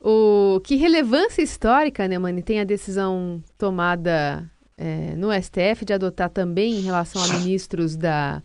O, 0.03 0.59
que 0.63 0.75
relevância 0.75 1.43
histórica, 1.43 2.07
né, 2.07 2.17
Mani, 2.17 2.41
tem 2.41 2.59
a 2.59 2.63
decisão 2.63 3.43
tomada 3.55 4.49
é, 4.75 5.15
no 5.15 5.31
STF 5.31 5.85
de 5.85 5.93
adotar 5.93 6.29
também 6.29 6.73
em 6.73 6.81
relação 6.81 7.23
a 7.23 7.27
ministros 7.27 7.95
da, 7.95 8.41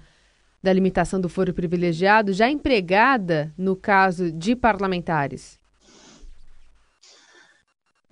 da 0.62 0.70
limitação 0.70 1.18
do 1.18 1.30
foro 1.30 1.54
privilegiado, 1.54 2.34
já 2.34 2.50
empregada 2.50 3.54
no 3.56 3.74
caso 3.74 4.30
de 4.30 4.54
parlamentares? 4.54 5.58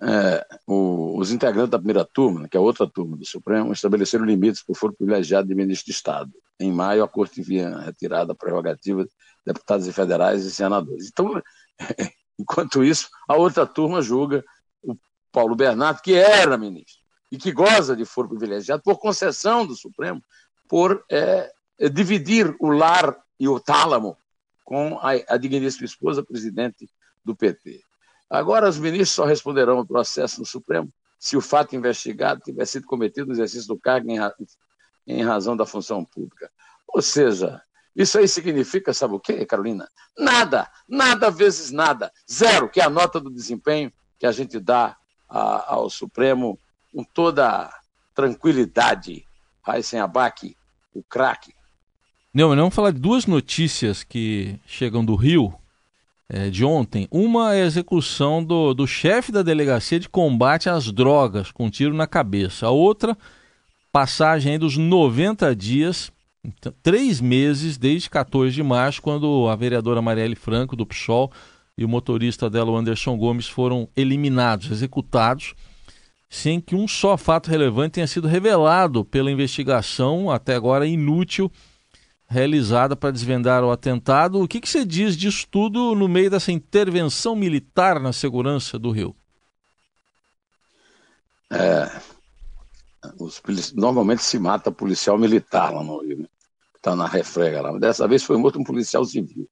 É, 0.01 0.45
o, 0.65 1.19
os 1.19 1.31
integrantes 1.31 1.69
da 1.69 1.77
primeira 1.77 2.03
turma, 2.03 2.49
que 2.49 2.57
é 2.57 2.59
outra 2.59 2.89
turma 2.89 3.15
do 3.15 3.25
Supremo, 3.25 3.71
estabeleceram 3.71 4.25
limites 4.25 4.63
para 4.63 4.73
o 4.73 4.75
foro 4.75 4.93
privilegiado 4.93 5.47
de 5.47 5.53
ministro 5.53 5.85
de 5.85 5.91
Estado. 5.91 6.31
Em 6.59 6.71
maio, 6.71 7.03
a 7.03 7.07
Corte 7.07 7.41
havia 7.41 7.77
retirado 7.77 8.31
a 8.31 8.35
prerrogativa 8.35 9.03
de 9.03 9.11
deputados 9.45 9.87
federais 9.93 10.45
e 10.45 10.51
senadores. 10.51 11.09
Então, 11.09 11.39
enquanto 12.39 12.83
isso, 12.83 13.09
a 13.27 13.35
outra 13.35 13.65
turma 13.65 14.01
julga 14.01 14.43
o 14.83 14.95
Paulo 15.31 15.55
Bernardo, 15.55 16.01
que 16.01 16.13
era 16.13 16.57
ministro 16.57 17.03
e 17.31 17.37
que 17.37 17.51
goza 17.51 17.95
de 17.95 18.05
foro 18.05 18.29
privilegiado 18.29 18.81
por 18.83 18.99
concessão 18.99 19.65
do 19.65 19.75
Supremo, 19.75 20.21
por 20.67 21.03
é, 21.09 21.51
é, 21.79 21.89
dividir 21.89 22.55
o 22.59 22.69
lar 22.69 23.17
e 23.39 23.47
o 23.47 23.59
tálamo 23.59 24.17
com 24.63 24.97
a, 24.99 25.11
a 25.27 25.37
digníssima 25.37 25.85
esposa 25.85 26.23
presidente 26.23 26.89
do 27.23 27.35
PT. 27.35 27.81
Agora, 28.29 28.69
os 28.69 28.79
ministros 28.79 29.11
só 29.11 29.25
responderão 29.25 29.77
ao 29.77 29.85
processo 29.85 30.39
no 30.39 30.45
Supremo 30.45 30.91
se 31.19 31.37
o 31.37 31.41
fato 31.41 31.75
investigado 31.75 32.41
tiver 32.41 32.65
sido 32.65 32.85
cometido 32.85 33.27
no 33.27 33.33
exercício 33.33 33.67
do 33.67 33.79
cargo 33.79 34.09
em, 34.09 34.19
em 35.07 35.23
razão 35.23 35.55
da 35.55 35.65
função 35.65 36.03
pública. 36.03 36.49
Ou 36.87 37.01
seja, 37.01 37.61
isso 37.95 38.17
aí 38.17 38.27
significa, 38.27 38.93
sabe 38.93 39.15
o 39.15 39.19
quê, 39.19 39.45
Carolina? 39.45 39.89
Nada, 40.17 40.69
nada 40.87 41.31
vezes 41.31 41.71
nada, 41.71 42.11
zero, 42.29 42.69
que 42.69 42.81
é 42.81 42.83
a 42.83 42.89
nota 42.89 43.19
do 43.19 43.29
desempenho 43.29 43.91
que 44.19 44.25
a 44.25 44.31
gente 44.31 44.59
dá 44.59 44.97
a, 45.29 45.73
ao 45.73 45.89
Supremo 45.89 46.59
com 46.93 47.03
toda 47.03 47.71
tranquilidade. 48.13 49.25
sem 49.81 49.99
abaque, 49.99 50.57
o 50.93 51.01
craque. 51.03 51.53
Não, 52.33 52.49
mas 52.49 52.57
vamos 52.57 52.75
falar 52.75 52.91
de 52.91 52.99
duas 52.99 53.25
notícias 53.25 54.03
que 54.03 54.59
chegam 54.65 55.05
do 55.05 55.15
Rio 55.15 55.53
é, 56.27 56.49
de 56.49 56.65
ontem. 56.65 57.07
Uma 57.09 57.55
é 57.55 57.63
a 57.63 57.65
execução 57.65 58.43
do, 58.43 58.73
do 58.73 58.85
chefe 58.85 59.31
da 59.31 59.41
delegacia 59.41 59.99
de 59.99 60.09
combate 60.09 60.69
às 60.69 60.91
drogas, 60.91 61.51
com 61.51 61.67
um 61.67 61.69
tiro 61.69 61.93
na 61.93 62.07
cabeça. 62.07 62.65
A 62.65 62.71
outra, 62.71 63.17
passagem 63.91 64.59
dos 64.59 64.75
90 64.75 65.55
dias, 65.55 66.11
então, 66.45 66.73
três 66.83 67.19
meses, 67.19 67.77
desde 67.77 68.09
14 68.09 68.53
de 68.53 68.63
março, 68.63 69.01
quando 69.01 69.47
a 69.49 69.55
vereadora 69.55 70.01
Marielle 70.01 70.35
Franco, 70.35 70.75
do 70.75 70.85
PSOL, 70.85 71.31
e 71.77 71.83
o 71.83 71.89
motorista 71.89 72.49
dela, 72.49 72.71
o 72.71 72.77
Anderson 72.77 73.17
Gomes, 73.17 73.47
foram 73.47 73.89
eliminados, 73.95 74.71
executados, 74.71 75.53
sem 76.29 76.59
que 76.59 76.75
um 76.75 76.87
só 76.87 77.17
fato 77.17 77.49
relevante 77.49 77.93
tenha 77.93 78.07
sido 78.07 78.27
revelado 78.27 79.03
pela 79.03 79.31
investigação, 79.31 80.31
até 80.31 80.55
agora 80.55 80.87
inútil, 80.87 81.51
realizada 82.27 82.95
para 82.95 83.11
desvendar 83.11 83.63
o 83.63 83.71
atentado. 83.71 84.41
O 84.41 84.47
que, 84.47 84.59
que 84.59 84.69
você 84.69 84.85
diz 84.85 85.15
disso 85.15 85.47
tudo 85.49 85.95
no 85.95 86.07
meio 86.07 86.29
dessa 86.29 86.51
intervenção 86.51 87.35
militar 87.35 87.99
na 87.99 88.11
segurança 88.11 88.79
do 88.79 88.91
Rio? 88.91 89.15
É, 91.51 91.89
os, 93.19 93.41
normalmente 93.73 94.23
se 94.23 94.39
mata 94.39 94.71
policial 94.71 95.17
militar 95.17 95.73
lá 95.73 95.83
no 95.83 96.01
Rio, 96.01 96.19
né? 96.19 96.27
Está 96.85 96.95
na 96.95 97.07
refrega 97.07 97.63
lá. 97.63 97.79
Dessa 97.79 98.07
vez 98.07 98.21
foi 98.21 98.37
morto 98.37 98.59
um 98.59 98.63
policial 98.63 99.03
civil. 99.03 99.49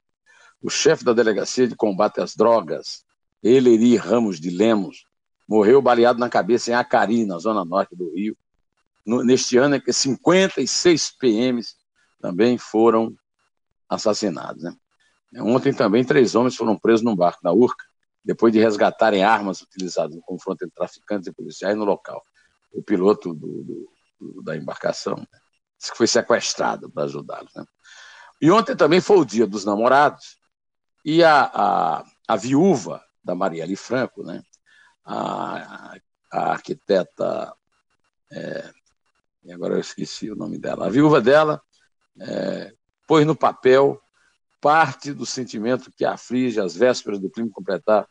O 0.62 0.70
chefe 0.70 1.04
da 1.04 1.14
delegacia 1.14 1.68
de 1.68 1.76
combate 1.76 2.22
às 2.22 2.36
drogas, 2.36 3.04
Eleri 3.42 3.96
Ramos 3.96 4.40
de 4.40 4.52
Lemos, 4.52 5.08
morreu 5.50 5.82
baleado 5.82 6.20
na 6.20 6.30
cabeça 6.30 6.70
em 6.70 6.76
Acari, 6.76 7.26
na 7.26 7.40
zona 7.40 7.66
norte 7.66 7.96
do 7.96 8.14
Rio. 8.14 8.38
No, 9.04 9.24
neste 9.24 9.58
ano 9.58 9.74
é 9.74 9.80
que 9.80 9.92
56 9.92 11.18
PMs 11.18 11.76
também 12.22 12.56
foram 12.60 13.12
assassinados. 13.90 14.62
Né? 14.62 14.76
Ontem 15.40 15.74
também 15.74 16.06
três 16.06 16.36
homens 16.36 16.56
foram 16.56 16.78
presos 16.78 17.04
num 17.04 17.16
barco 17.16 17.40
na 17.44 17.52
Urca, 17.52 17.84
depois 18.24 18.54
de 18.54 18.60
resgatarem 18.60 19.24
armas 19.24 19.60
utilizadas 19.60 20.16
no 20.16 20.22
confronto 20.22 20.66
entre 20.66 20.76
traficantes 20.76 21.28
e 21.28 21.34
policiais 21.34 21.76
no 21.76 21.84
local. 21.84 22.22
O 22.72 22.84
piloto 22.84 23.34
do, 23.34 23.64
do, 23.64 23.90
do, 24.22 24.44
da 24.44 24.56
embarcação 24.56 25.16
né? 25.16 25.40
Que 25.92 25.98
foi 25.98 26.08
sequestrado 26.08 26.90
para 26.90 27.04
ajudá-los. 27.04 27.54
Né? 27.56 27.66
E 28.42 28.52
ontem 28.52 28.76
também 28.76 29.02
foi 29.02 29.18
o 29.18 29.26
dia 29.26 29.48
dos 29.48 29.66
namorados, 29.66 30.38
e 31.06 31.24
a, 31.24 31.44
a, 31.54 32.06
a 32.28 32.36
viúva 32.36 33.04
da 33.24 33.36
Marielle 33.36 33.76
Franco, 33.76 34.24
né? 34.24 34.42
a, 35.06 35.96
a 36.32 36.52
arquiteta, 36.52 37.54
é, 38.32 38.72
agora 39.52 39.76
eu 39.76 39.80
esqueci 39.80 40.32
o 40.32 40.36
nome 40.36 40.58
dela, 40.58 40.88
a 40.88 40.90
viúva 40.90 41.22
dela 41.22 41.62
é, 42.20 42.74
pôs 43.08 43.26
no 43.26 43.36
papel 43.36 44.02
parte 44.62 45.12
do 45.12 45.26
sentimento 45.26 45.92
que 45.92 46.06
aflige 46.06 46.60
às 46.60 46.76
vésperas 46.76 47.20
do 47.20 47.30
crime 47.30 47.50
completar 47.50 48.08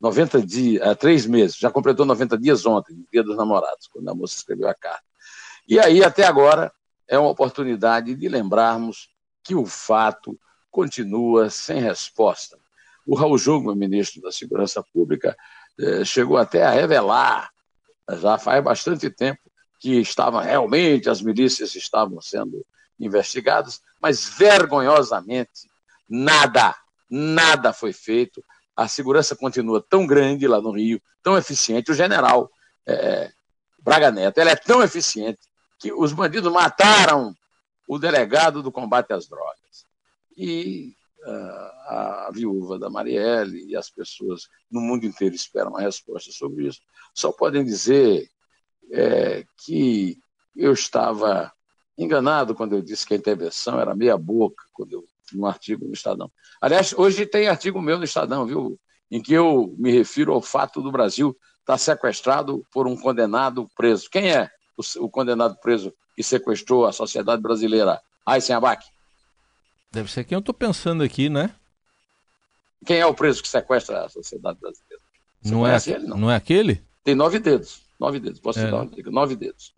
90 0.00 0.42
dias, 0.42 0.86
é, 0.86 0.94
três 0.94 1.24
meses, 1.24 1.56
já 1.56 1.70
completou 1.70 2.04
90 2.04 2.36
dias 2.36 2.66
ontem, 2.66 3.06
dia 3.10 3.22
dos 3.22 3.36
namorados, 3.36 3.88
quando 3.88 4.08
a 4.08 4.14
moça 4.14 4.36
escreveu 4.36 4.68
a 4.68 4.74
carta. 4.74 5.04
E 5.66 5.78
aí, 5.78 6.04
até 6.04 6.26
agora, 6.26 6.70
é 7.08 7.18
uma 7.18 7.30
oportunidade 7.30 8.14
de 8.14 8.28
lembrarmos 8.28 9.08
que 9.42 9.54
o 9.54 9.66
fato 9.66 10.38
continua 10.70 11.50
sem 11.50 11.80
resposta. 11.80 12.58
O 13.06 13.14
Raul 13.14 13.38
Jungmann, 13.38 13.76
ministro 13.76 14.22
da 14.22 14.32
Segurança 14.32 14.82
Pública, 14.82 15.36
eh, 15.78 16.04
chegou 16.04 16.36
até 16.36 16.64
a 16.64 16.70
revelar, 16.70 17.50
já 18.20 18.38
faz 18.38 18.62
bastante 18.64 19.10
tempo, 19.10 19.40
que 19.78 20.00
estavam 20.00 20.40
realmente, 20.40 21.10
as 21.10 21.20
milícias 21.20 21.74
estavam 21.74 22.20
sendo 22.20 22.64
investigadas, 22.98 23.80
mas 24.00 24.26
vergonhosamente 24.26 25.68
nada, 26.08 26.74
nada 27.10 27.72
foi 27.72 27.92
feito. 27.92 28.42
A 28.74 28.88
segurança 28.88 29.36
continua 29.36 29.84
tão 29.86 30.06
grande 30.06 30.48
lá 30.48 30.60
no 30.60 30.70
Rio, 30.70 31.00
tão 31.22 31.36
eficiente. 31.36 31.90
O 31.90 31.94
general 31.94 32.50
é, 32.86 33.30
Braga 33.78 34.10
Neto, 34.10 34.38
é 34.38 34.56
tão 34.56 34.82
eficiente 34.82 35.40
que 35.84 35.92
os 35.92 36.14
bandidos 36.14 36.50
mataram 36.50 37.36
o 37.86 37.98
delegado 37.98 38.62
do 38.62 38.72
combate 38.72 39.12
às 39.12 39.28
drogas. 39.28 39.84
E 40.34 40.94
a 41.26 42.30
viúva 42.32 42.78
da 42.78 42.88
Marielle 42.88 43.66
e 43.66 43.76
as 43.76 43.90
pessoas 43.90 44.48
no 44.70 44.80
mundo 44.80 45.04
inteiro 45.04 45.34
esperam 45.34 45.72
uma 45.72 45.82
resposta 45.82 46.32
sobre 46.32 46.68
isso, 46.68 46.80
só 47.14 47.30
podem 47.32 47.62
dizer 47.62 48.26
é, 48.92 49.44
que 49.58 50.18
eu 50.56 50.72
estava 50.72 51.52
enganado 51.98 52.54
quando 52.54 52.74
eu 52.74 52.82
disse 52.82 53.06
que 53.06 53.12
a 53.12 53.18
intervenção 53.18 53.78
era 53.78 53.94
meia 53.94 54.16
boca, 54.16 54.64
quando 54.72 54.92
eu 54.92 55.04
no 55.34 55.46
artigo 55.46 55.86
no 55.86 55.92
Estadão. 55.92 56.32
Aliás, 56.62 56.94
hoje 56.94 57.26
tem 57.26 57.46
artigo 57.46 57.80
meu 57.80 57.98
no 57.98 58.04
Estadão, 58.04 58.46
viu? 58.46 58.80
Em 59.10 59.20
que 59.20 59.34
eu 59.34 59.74
me 59.78 59.90
refiro 59.90 60.32
ao 60.32 60.40
fato 60.40 60.80
do 60.80 60.92
Brasil 60.92 61.36
estar 61.60 61.76
sequestrado 61.76 62.66
por 62.72 62.86
um 62.86 62.96
condenado 62.96 63.68
preso. 63.76 64.08
Quem 64.10 64.32
é 64.32 64.50
o, 64.76 65.04
o 65.04 65.10
condenado 65.10 65.56
preso 65.56 65.92
que 66.16 66.22
sequestrou 66.22 66.86
a 66.86 66.92
sociedade 66.92 67.42
brasileira? 67.42 68.00
Aysen 68.24 68.56
Abac. 68.56 68.86
Deve 69.92 70.10
ser 70.10 70.24
quem 70.24 70.36
eu 70.36 70.40
estou 70.40 70.54
pensando 70.54 71.02
aqui, 71.02 71.28
né? 71.28 71.54
Quem 72.84 72.98
é 72.98 73.06
o 73.06 73.14
preso 73.14 73.42
que 73.42 73.48
sequestra 73.48 74.04
a 74.04 74.08
sociedade 74.08 74.58
brasileira? 74.60 75.02
não 75.44 75.66
é, 75.66 75.76
ele, 75.86 76.06
não? 76.06 76.16
não 76.16 76.30
é 76.30 76.36
aquele? 76.36 76.82
Tem 77.02 77.14
nove 77.14 77.38
dedos. 77.38 77.82
Nove 78.00 78.18
dedos. 78.18 78.40
Posso 78.40 78.60
é. 78.60 78.70
dar 78.70 78.76
uma 78.76 78.86
dica? 78.86 79.10
Nove 79.10 79.36
dedos. 79.36 79.74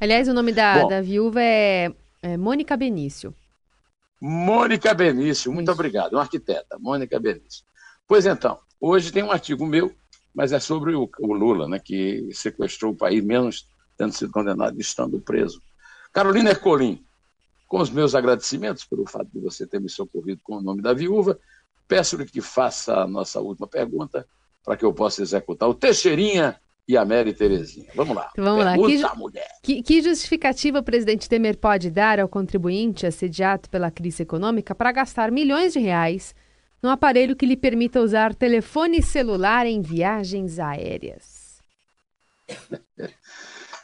Aliás, 0.00 0.28
o 0.28 0.34
nome 0.34 0.52
da, 0.52 0.82
Bom, 0.82 0.88
da 0.88 1.00
viúva 1.00 1.42
é, 1.42 1.92
é 2.22 2.36
Mônica 2.36 2.76
Benício. 2.76 3.34
Mônica 4.20 4.94
Benício, 4.94 5.52
muito 5.52 5.70
Isso. 5.70 5.74
obrigado. 5.74 6.12
Uma 6.12 6.22
arquiteta, 6.22 6.78
Mônica 6.78 7.18
Benício. 7.18 7.64
Pois 8.06 8.26
então, 8.26 8.58
hoje 8.80 9.12
tem 9.12 9.22
um 9.22 9.30
artigo 9.30 9.66
meu, 9.66 9.92
mas 10.34 10.52
é 10.52 10.60
sobre 10.60 10.94
o, 10.94 11.10
o 11.18 11.32
Lula, 11.32 11.68
né, 11.68 11.78
que 11.78 12.28
sequestrou 12.32 12.92
o 12.92 12.96
país, 12.96 13.24
menos 13.24 13.66
tendo 13.96 14.12
sido 14.12 14.30
condenado 14.30 14.76
e 14.76 14.80
estando 14.80 15.20
preso. 15.20 15.62
Carolina 16.12 16.50
Ercolim, 16.50 17.04
com 17.66 17.78
os 17.78 17.90
meus 17.90 18.14
agradecimentos 18.14 18.84
pelo 18.84 19.06
fato 19.06 19.28
de 19.32 19.40
você 19.40 19.66
ter 19.66 19.80
me 19.80 19.88
socorrido 19.88 20.40
com 20.42 20.56
o 20.56 20.62
nome 20.62 20.82
da 20.82 20.92
viúva, 20.92 21.38
peço-lhe 21.88 22.26
que 22.26 22.40
faça 22.40 22.94
a 23.02 23.06
nossa 23.06 23.40
última 23.40 23.66
pergunta 23.66 24.26
para 24.64 24.76
que 24.76 24.84
eu 24.84 24.92
possa 24.92 25.22
executar 25.22 25.68
o 25.68 25.74
Teixeirinha 25.74 26.60
e 26.88 26.96
a 26.96 27.04
Mary 27.04 27.32
Terezinha. 27.32 27.90
Vamos 27.94 28.16
lá. 28.16 28.30
Vamos 28.36 28.64
lá. 28.64 28.74
Que, 28.74 29.18
mulher. 29.18 29.48
Que, 29.62 29.82
que, 29.82 30.02
justificativa 30.02 30.78
o 30.78 30.82
presidente 30.82 31.28
Temer 31.28 31.56
pode 31.56 31.90
dar 31.90 32.20
ao 32.20 32.28
contribuinte 32.28 33.06
assediado 33.06 33.68
pela 33.68 33.90
crise 33.90 34.22
econômica 34.22 34.74
para 34.74 34.92
gastar 34.92 35.30
milhões 35.30 35.72
de 35.72 35.80
reais 35.80 36.34
num 36.82 36.90
aparelho 36.90 37.34
que 37.34 37.46
lhe 37.46 37.56
permita 37.56 38.00
usar 38.00 38.34
telefone 38.34 39.02
celular 39.02 39.66
em 39.66 39.82
viagens 39.82 40.58
aéreas? 40.58 41.60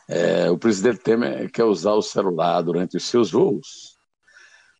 É, 0.09 0.51
o 0.51 0.59
presidente 0.59 1.01
Temer 1.01 1.51
quer 1.51 1.65
usar 1.65 1.93
o 1.93 2.03
celular 2.03 2.61
durante 2.63 2.97
os 2.97 3.05
seus 3.05 3.31
voos. 3.31 3.97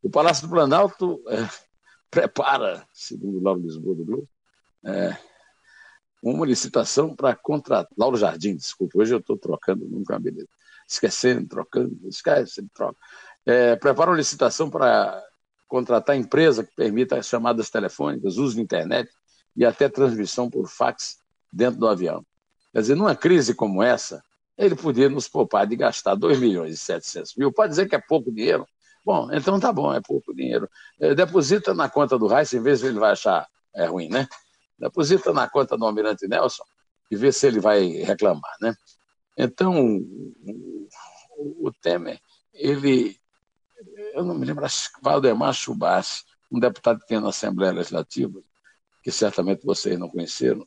O 0.03 0.11
Palácio 0.11 0.47
do 0.47 0.53
Planalto 0.53 1.23
é, 1.29 1.49
prepara, 2.11 2.87
segundo 2.93 3.43
Lauro 3.43 3.61
Lisboa 3.61 3.95
do 3.95 4.05
Globo, 4.05 4.29
é, 4.85 5.17
uma 6.23 6.47
licitação 6.47 7.15
para 7.15 7.35
contratar. 7.35 7.89
Lauro 7.97 8.17
Jardim, 8.17 8.57
desculpa, 8.57 8.99
hoje 8.99 9.15
eu 9.15 9.19
estou 9.19 9.37
trocando, 9.37 9.85
nunca 9.89 10.19
beleza. 10.19 10.49
Esquecendo, 10.89 11.49
trocando, 11.49 11.99
esquece, 12.09 12.65
troca. 12.75 12.99
É, 13.47 13.77
prepara 13.77 14.11
uma 14.11 14.17
licitação 14.17 14.71
para 14.71 15.21
contratar 15.67 16.17
empresa 16.17 16.65
que 16.65 16.75
permita 16.75 17.17
as 17.17 17.27
chamadas 17.27 17.71
telefônicas, 17.71 18.37
uso 18.37 18.57
de 18.57 18.61
internet 18.61 19.11
e 19.57 19.65
até 19.65 19.89
transmissão 19.89 20.51
por 20.51 20.69
fax 20.69 21.19
dentro 21.53 21.81
do 21.81 21.89
avião. 21.89 22.25
Quer 22.73 22.81
dizer, 22.83 22.95
numa 22.95 23.17
crise 23.17 23.55
como 23.55 23.83
essa, 23.83 24.23
ele 24.57 24.75
podia 24.75 25.09
nos 25.09 25.29
poupar 25.29 25.67
de 25.67 25.77
gastar 25.77 26.15
2 26.15 26.39
milhões 26.39 26.75
e 26.75 26.77
700 26.77 27.35
mil. 27.37 27.53
Pode 27.53 27.71
dizer 27.71 27.89
que 27.89 27.95
é 27.95 28.01
pouco 28.01 28.31
dinheiro. 28.31 28.67
Bom, 29.05 29.29
então 29.33 29.59
tá 29.59 29.73
bom, 29.73 29.93
é 29.93 30.01
pouco 30.01 30.35
dinheiro. 30.35 30.69
É, 31.01 31.15
deposita 31.15 31.75
na 31.75 31.89
conta 31.89 32.19
do 32.19 32.27
Reis, 32.27 32.53
em 32.53 32.63
vez 32.63 32.83
ele 32.83 32.99
vai 32.99 33.13
achar 33.13 33.49
é 33.75 33.87
ruim, 33.87 34.09
né? 34.09 34.29
Deposita 34.79 35.33
na 35.33 35.49
conta 35.49 35.77
do 35.77 35.85
Almirante 35.85 36.29
Nelson 36.29 36.65
e 37.11 37.17
vê 37.17 37.33
se 37.33 37.47
ele 37.47 37.61
vai 37.61 37.87
reclamar, 37.87 38.57
né? 38.61 38.75
Então, 39.37 39.97
o, 41.37 41.69
o 41.69 41.73
Temer, 41.73 42.21
ele, 42.53 43.17
eu 44.15 44.25
não 44.25 44.35
me 44.35 44.45
lembro, 44.45 44.65
acho 44.65 44.93
que 44.93 45.03
Valdemar 45.03 45.55
Chubassi, 45.55 46.25
um 46.51 46.61
deputado 46.61 47.01
que 47.01 47.07
tem 47.07 47.21
na 47.21 47.31
Assembleia 47.31 47.73
Legislativa, 47.73 48.41
que 49.03 49.11
certamente 49.11 49.65
vocês 49.65 49.99
não 49.99 50.09
conheceram, 50.09 50.65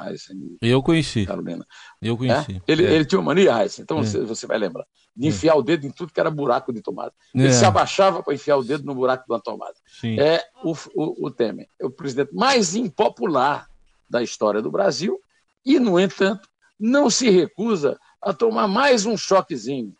Heisen 0.00 0.56
Eu 0.62 0.82
conheci. 0.82 1.26
Carolina. 1.26 1.66
Eu 2.00 2.16
conheci. 2.16 2.56
É? 2.56 2.72
Ele, 2.72 2.86
é. 2.86 2.92
ele 2.94 3.04
tinha 3.04 3.18
uma 3.18 3.26
mania, 3.26 3.62
Heisen, 3.62 3.82
então 3.82 3.98
é. 3.98 4.02
você, 4.02 4.20
você 4.20 4.46
vai 4.46 4.58
lembrar, 4.58 4.86
de 5.14 5.26
é. 5.26 5.28
enfiar 5.28 5.54
o 5.56 5.62
dedo 5.62 5.86
em 5.86 5.90
tudo 5.90 6.12
que 6.12 6.18
era 6.18 6.30
buraco 6.30 6.72
de 6.72 6.80
tomada. 6.80 7.12
Ele 7.34 7.48
é. 7.48 7.52
se 7.52 7.64
abaixava 7.64 8.22
para 8.22 8.34
enfiar 8.34 8.56
o 8.56 8.64
dedo 8.64 8.84
no 8.84 8.94
buraco 8.94 9.24
de 9.26 9.32
uma 9.32 9.40
tomada. 9.40 9.74
Sim. 10.00 10.18
É 10.18 10.42
o, 10.64 10.72
o, 10.94 11.26
o 11.26 11.30
Temer, 11.30 11.68
é 11.78 11.84
o 11.84 11.90
presidente 11.90 12.34
mais 12.34 12.74
impopular 12.74 13.68
da 14.08 14.22
história 14.22 14.62
do 14.62 14.70
Brasil 14.70 15.20
e, 15.64 15.78
no 15.78 16.00
entanto, 16.00 16.48
não 16.78 17.10
se 17.10 17.28
recusa 17.28 17.98
a 18.22 18.32
tomar 18.32 18.68
mais 18.68 19.04
um 19.04 19.16
choquezinho. 19.16 19.94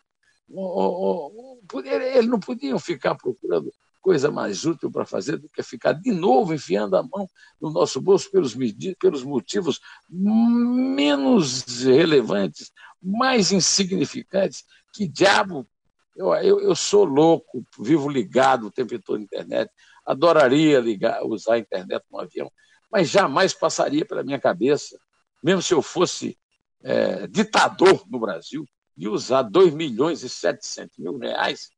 Ele 2.15 2.27
não 2.27 2.39
podia 2.39 2.77
ficar 2.79 3.15
procurando 3.15 3.71
coisa 4.07 4.31
mais 4.31 4.63
útil 4.63 4.89
para 4.89 5.05
fazer 5.05 5.35
do 5.35 5.49
que 5.49 5.61
ficar 5.61 5.91
de 5.91 6.13
novo 6.13 6.53
enfiando 6.53 6.95
a 6.95 7.03
mão 7.03 7.29
no 7.59 7.69
nosso 7.69 7.99
bolso 7.99 8.31
pelos, 8.31 8.55
pelos 8.97 9.21
motivos 9.21 9.81
menos 10.09 11.83
relevantes, 11.83 12.71
mais 13.03 13.51
insignificantes. 13.51 14.63
Que 14.93 15.05
diabo! 15.09 15.67
Eu, 16.15 16.33
eu, 16.35 16.61
eu 16.61 16.73
sou 16.73 17.03
louco, 17.03 17.65
vivo 17.77 18.07
ligado 18.07 18.67
o 18.67 18.71
tempo 18.71 18.97
todo 18.97 19.17
na 19.17 19.25
internet, 19.25 19.69
adoraria 20.05 20.79
ligar, 20.79 21.21
usar 21.25 21.55
a 21.55 21.59
internet 21.59 22.01
no 22.09 22.21
avião, 22.21 22.49
mas 22.89 23.09
jamais 23.09 23.53
passaria 23.53 24.05
pela 24.05 24.23
minha 24.23 24.39
cabeça, 24.39 24.97
mesmo 25.43 25.61
se 25.61 25.73
eu 25.73 25.81
fosse 25.81 26.37
é, 26.81 27.27
ditador 27.27 28.05
no 28.09 28.21
Brasil, 28.21 28.65
de 28.95 29.09
usar 29.09 29.41
2 29.41 29.73
milhões 29.73 30.23
e 30.23 30.29
700 30.29 30.97
mil 30.97 31.17
reais 31.17 31.71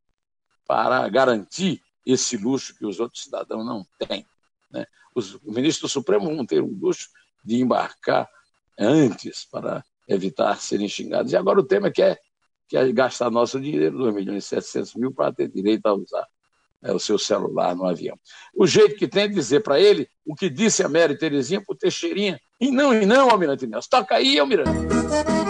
para 0.67 1.09
garantir 1.09 1.81
esse 2.11 2.37
luxo 2.37 2.75
que 2.75 2.85
os 2.85 2.99
outros 2.99 3.23
cidadãos 3.23 3.65
não 3.65 3.85
têm. 3.97 4.25
Né? 4.71 4.85
Os 5.13 5.39
ministros 5.41 5.91
do 5.91 5.93
Supremo 5.93 6.35
vão 6.35 6.45
ter 6.45 6.61
o 6.61 6.77
luxo 6.79 7.09
de 7.43 7.61
embarcar 7.61 8.27
antes 8.77 9.45
para 9.45 9.83
evitar 10.07 10.59
serem 10.59 10.87
xingados. 10.87 11.31
E 11.31 11.37
agora 11.37 11.59
o 11.59 11.63
tema 11.63 11.91
quer, 11.91 12.19
quer 12.67 12.91
gastar 12.91 13.29
nosso 13.29 13.59
dinheiro, 13.59 13.97
2 13.97 14.15
milhões 14.15 14.45
e 14.45 14.47
700 14.47 14.95
mil, 14.95 15.13
para 15.13 15.33
ter 15.33 15.47
direito 15.49 15.85
a 15.85 15.93
usar 15.93 16.27
é, 16.81 16.91
o 16.91 16.99
seu 16.99 17.19
celular 17.19 17.75
no 17.75 17.85
avião. 17.85 18.17
O 18.55 18.65
jeito 18.65 18.95
que 18.95 19.07
tem 19.07 19.23
é 19.23 19.27
dizer 19.27 19.61
para 19.61 19.79
ele 19.79 20.09
o 20.25 20.33
que 20.33 20.49
disse 20.49 20.83
a 20.83 20.89
Mary 20.89 21.17
Terezinha 21.17 21.61
para 21.61 21.73
o 21.73 21.77
Teixeirinha. 21.77 22.39
E 22.59 22.71
não, 22.71 22.93
e 22.93 23.05
não, 23.05 23.29
Almirante 23.29 23.67
Nelson. 23.67 23.87
Toca 23.89 24.15
aí, 24.15 24.39
Almirante. 24.39 25.48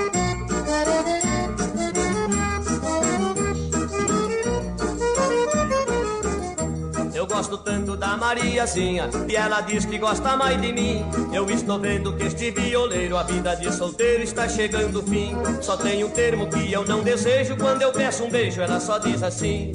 Gosto 7.40 7.58
tanto 7.60 7.96
da 7.96 8.18
Mariazinha 8.18 9.10
E 9.30 9.34
ela 9.34 9.62
diz 9.62 9.86
que 9.86 9.98
gosta 9.98 10.36
mais 10.36 10.62
de 10.62 10.74
mim. 10.74 11.06
Eu 11.32 11.50
estou 11.50 11.80
vendo 11.80 12.14
que 12.14 12.24
este 12.24 12.52
violeiro 12.52 13.16
A 13.16 13.24
vida 13.24 13.56
de 13.56 13.74
solteiro 13.74 14.24
está 14.24 14.50
chegando 14.50 15.00
o 15.00 15.04
fim. 15.04 15.32
Só 15.62 15.78
tem 15.78 16.04
um 16.04 16.10
termo 16.10 16.50
que 16.50 16.70
eu 16.70 16.84
não 16.86 17.02
desejo 17.02 17.56
Quando 17.56 17.82
eu 17.82 17.94
peço 17.94 18.26
um 18.26 18.30
beijo 18.30 18.62
ela 18.62 18.80
só 18.82 18.98
diz 18.98 19.24
assim 19.24 19.72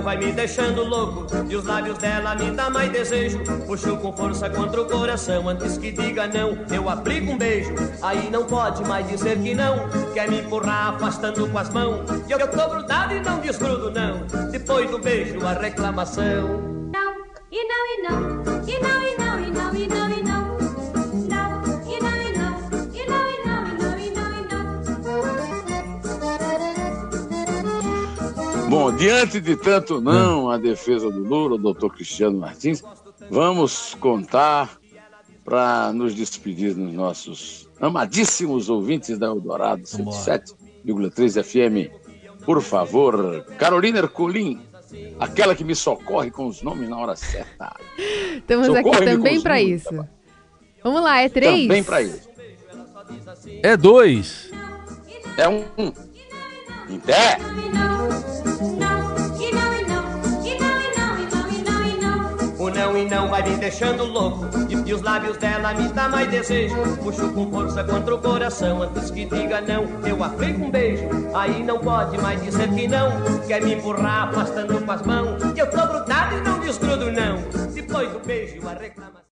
não 0.00 0.02
vai 0.02 0.16
me 0.16 0.32
deixando 0.32 0.82
louco 0.82 1.26
E 1.48 1.54
os 1.54 1.64
lábios 1.64 1.98
dela 1.98 2.34
me 2.34 2.50
dá 2.50 2.70
mais 2.70 2.90
desejo. 2.90 3.40
Puxo 3.66 3.96
com 3.98 4.12
força 4.16 4.48
contra 4.48 4.80
o 4.80 4.86
coração 4.86 5.48
Antes 5.48 5.76
que 5.76 5.92
diga 5.92 6.26
não, 6.26 6.56
eu 6.74 6.88
aplico 6.88 7.32
um 7.32 7.38
beijo. 7.38 7.74
Aí 8.02 8.30
não 8.30 8.46
pode 8.46 8.82
mais 8.84 9.06
dizer 9.06 9.38
que 9.38 9.54
não 9.54 9.88
Quer 10.14 10.28
me 10.30 10.40
empurrar 10.40 10.94
afastando 10.94 11.46
com 11.46 11.58
as 11.58 11.68
mãos. 11.70 12.00
E 12.26 12.32
eu, 12.32 12.38
eu 12.38 12.48
tô 12.48 12.68
grudado 12.68 13.14
e 13.14 13.20
não 13.20 13.40
desgrudo 13.40 13.90
não. 13.90 14.26
Depois 14.50 14.90
do 14.90 14.98
beijo 14.98 15.44
a 15.46 15.52
reclamação. 15.52 16.60
Não, 16.92 17.12
e 17.52 17.64
não, 17.68 17.86
e 17.86 18.02
não, 18.02 18.42
e 18.66 18.80
não, 18.80 19.02
e 19.02 19.16
não, 19.18 19.40
e 19.40 19.50
não, 19.50 19.74
e 19.74 19.86
não, 19.86 20.10
e 20.10 20.22
não 20.22 20.39
Bom, 28.70 28.94
diante 28.94 29.40
de 29.40 29.56
tanto 29.56 30.00
não 30.00 30.48
a 30.48 30.56
defesa 30.56 31.10
do 31.10 31.24
Lula, 31.24 31.58
doutor 31.58 31.92
Cristiano 31.92 32.38
Martins, 32.38 32.84
vamos 33.28 33.96
contar 33.96 34.78
para 35.44 35.92
nos 35.92 36.14
despedir 36.14 36.72
dos 36.72 36.92
nossos 36.92 37.68
amadíssimos 37.80 38.70
ouvintes 38.70 39.18
da 39.18 39.26
Eldorado 39.26 39.82
107,3 39.82 41.42
FM. 41.42 41.90
Por 42.44 42.62
favor, 42.62 43.44
Carolina 43.58 43.98
Ercolim, 43.98 44.60
aquela 45.18 45.56
que 45.56 45.64
me 45.64 45.74
socorre 45.74 46.30
com 46.30 46.46
os 46.46 46.62
nomes 46.62 46.88
na 46.88 46.96
hora 46.96 47.16
certa. 47.16 47.74
Estamos 48.36 48.68
aqui 48.68 49.04
também 49.04 49.40
para 49.40 49.60
isso. 49.60 49.92
Tá 49.92 50.08
Vamos 50.84 51.02
lá, 51.02 51.20
é 51.20 51.28
três? 51.28 51.62
Também 51.62 51.82
para 51.82 52.02
isso. 52.02 52.28
É 53.64 53.76
dois. 53.76 54.48
É 55.36 55.48
um. 55.48 55.64
Em 56.90 56.98
pé. 56.98 57.38
não 62.80 62.96
e 62.96 63.04
não 63.04 63.28
vai 63.28 63.42
me 63.42 63.56
deixando 63.56 64.04
louco. 64.04 64.46
E, 64.68 64.92
os 64.92 65.02
lábios 65.02 65.36
dela 65.36 65.74
me 65.74 65.88
dá 65.88 66.08
mais 66.08 66.30
desejo. 66.30 66.74
Puxo 67.02 67.32
com 67.32 67.50
força 67.50 67.84
contra 67.84 68.14
o 68.14 68.18
coração. 68.18 68.82
Antes 68.82 69.10
que 69.10 69.24
diga 69.26 69.60
não, 69.60 69.84
eu 70.06 70.22
aplico 70.24 70.64
um 70.64 70.70
beijo. 70.70 71.04
Aí 71.34 71.62
não 71.62 71.78
pode 71.78 72.18
mais 72.18 72.42
dizer 72.42 72.68
que 72.70 72.88
não. 72.88 73.10
Quer 73.46 73.62
me 73.62 73.74
empurrar 73.74 74.28
afastando 74.28 74.80
com 74.80 74.92
as 74.92 75.02
mãos. 75.02 75.42
E 75.54 75.58
eu 75.58 75.70
tô 75.70 75.86
grudado 75.86 76.36
e 76.36 76.40
não 76.40 76.58
desgrudo 76.60 77.12
não. 77.12 77.36
Depois 77.72 78.10
do 78.10 78.20
beijo 78.20 78.66
a 78.66 78.72
reclamação 78.72 79.20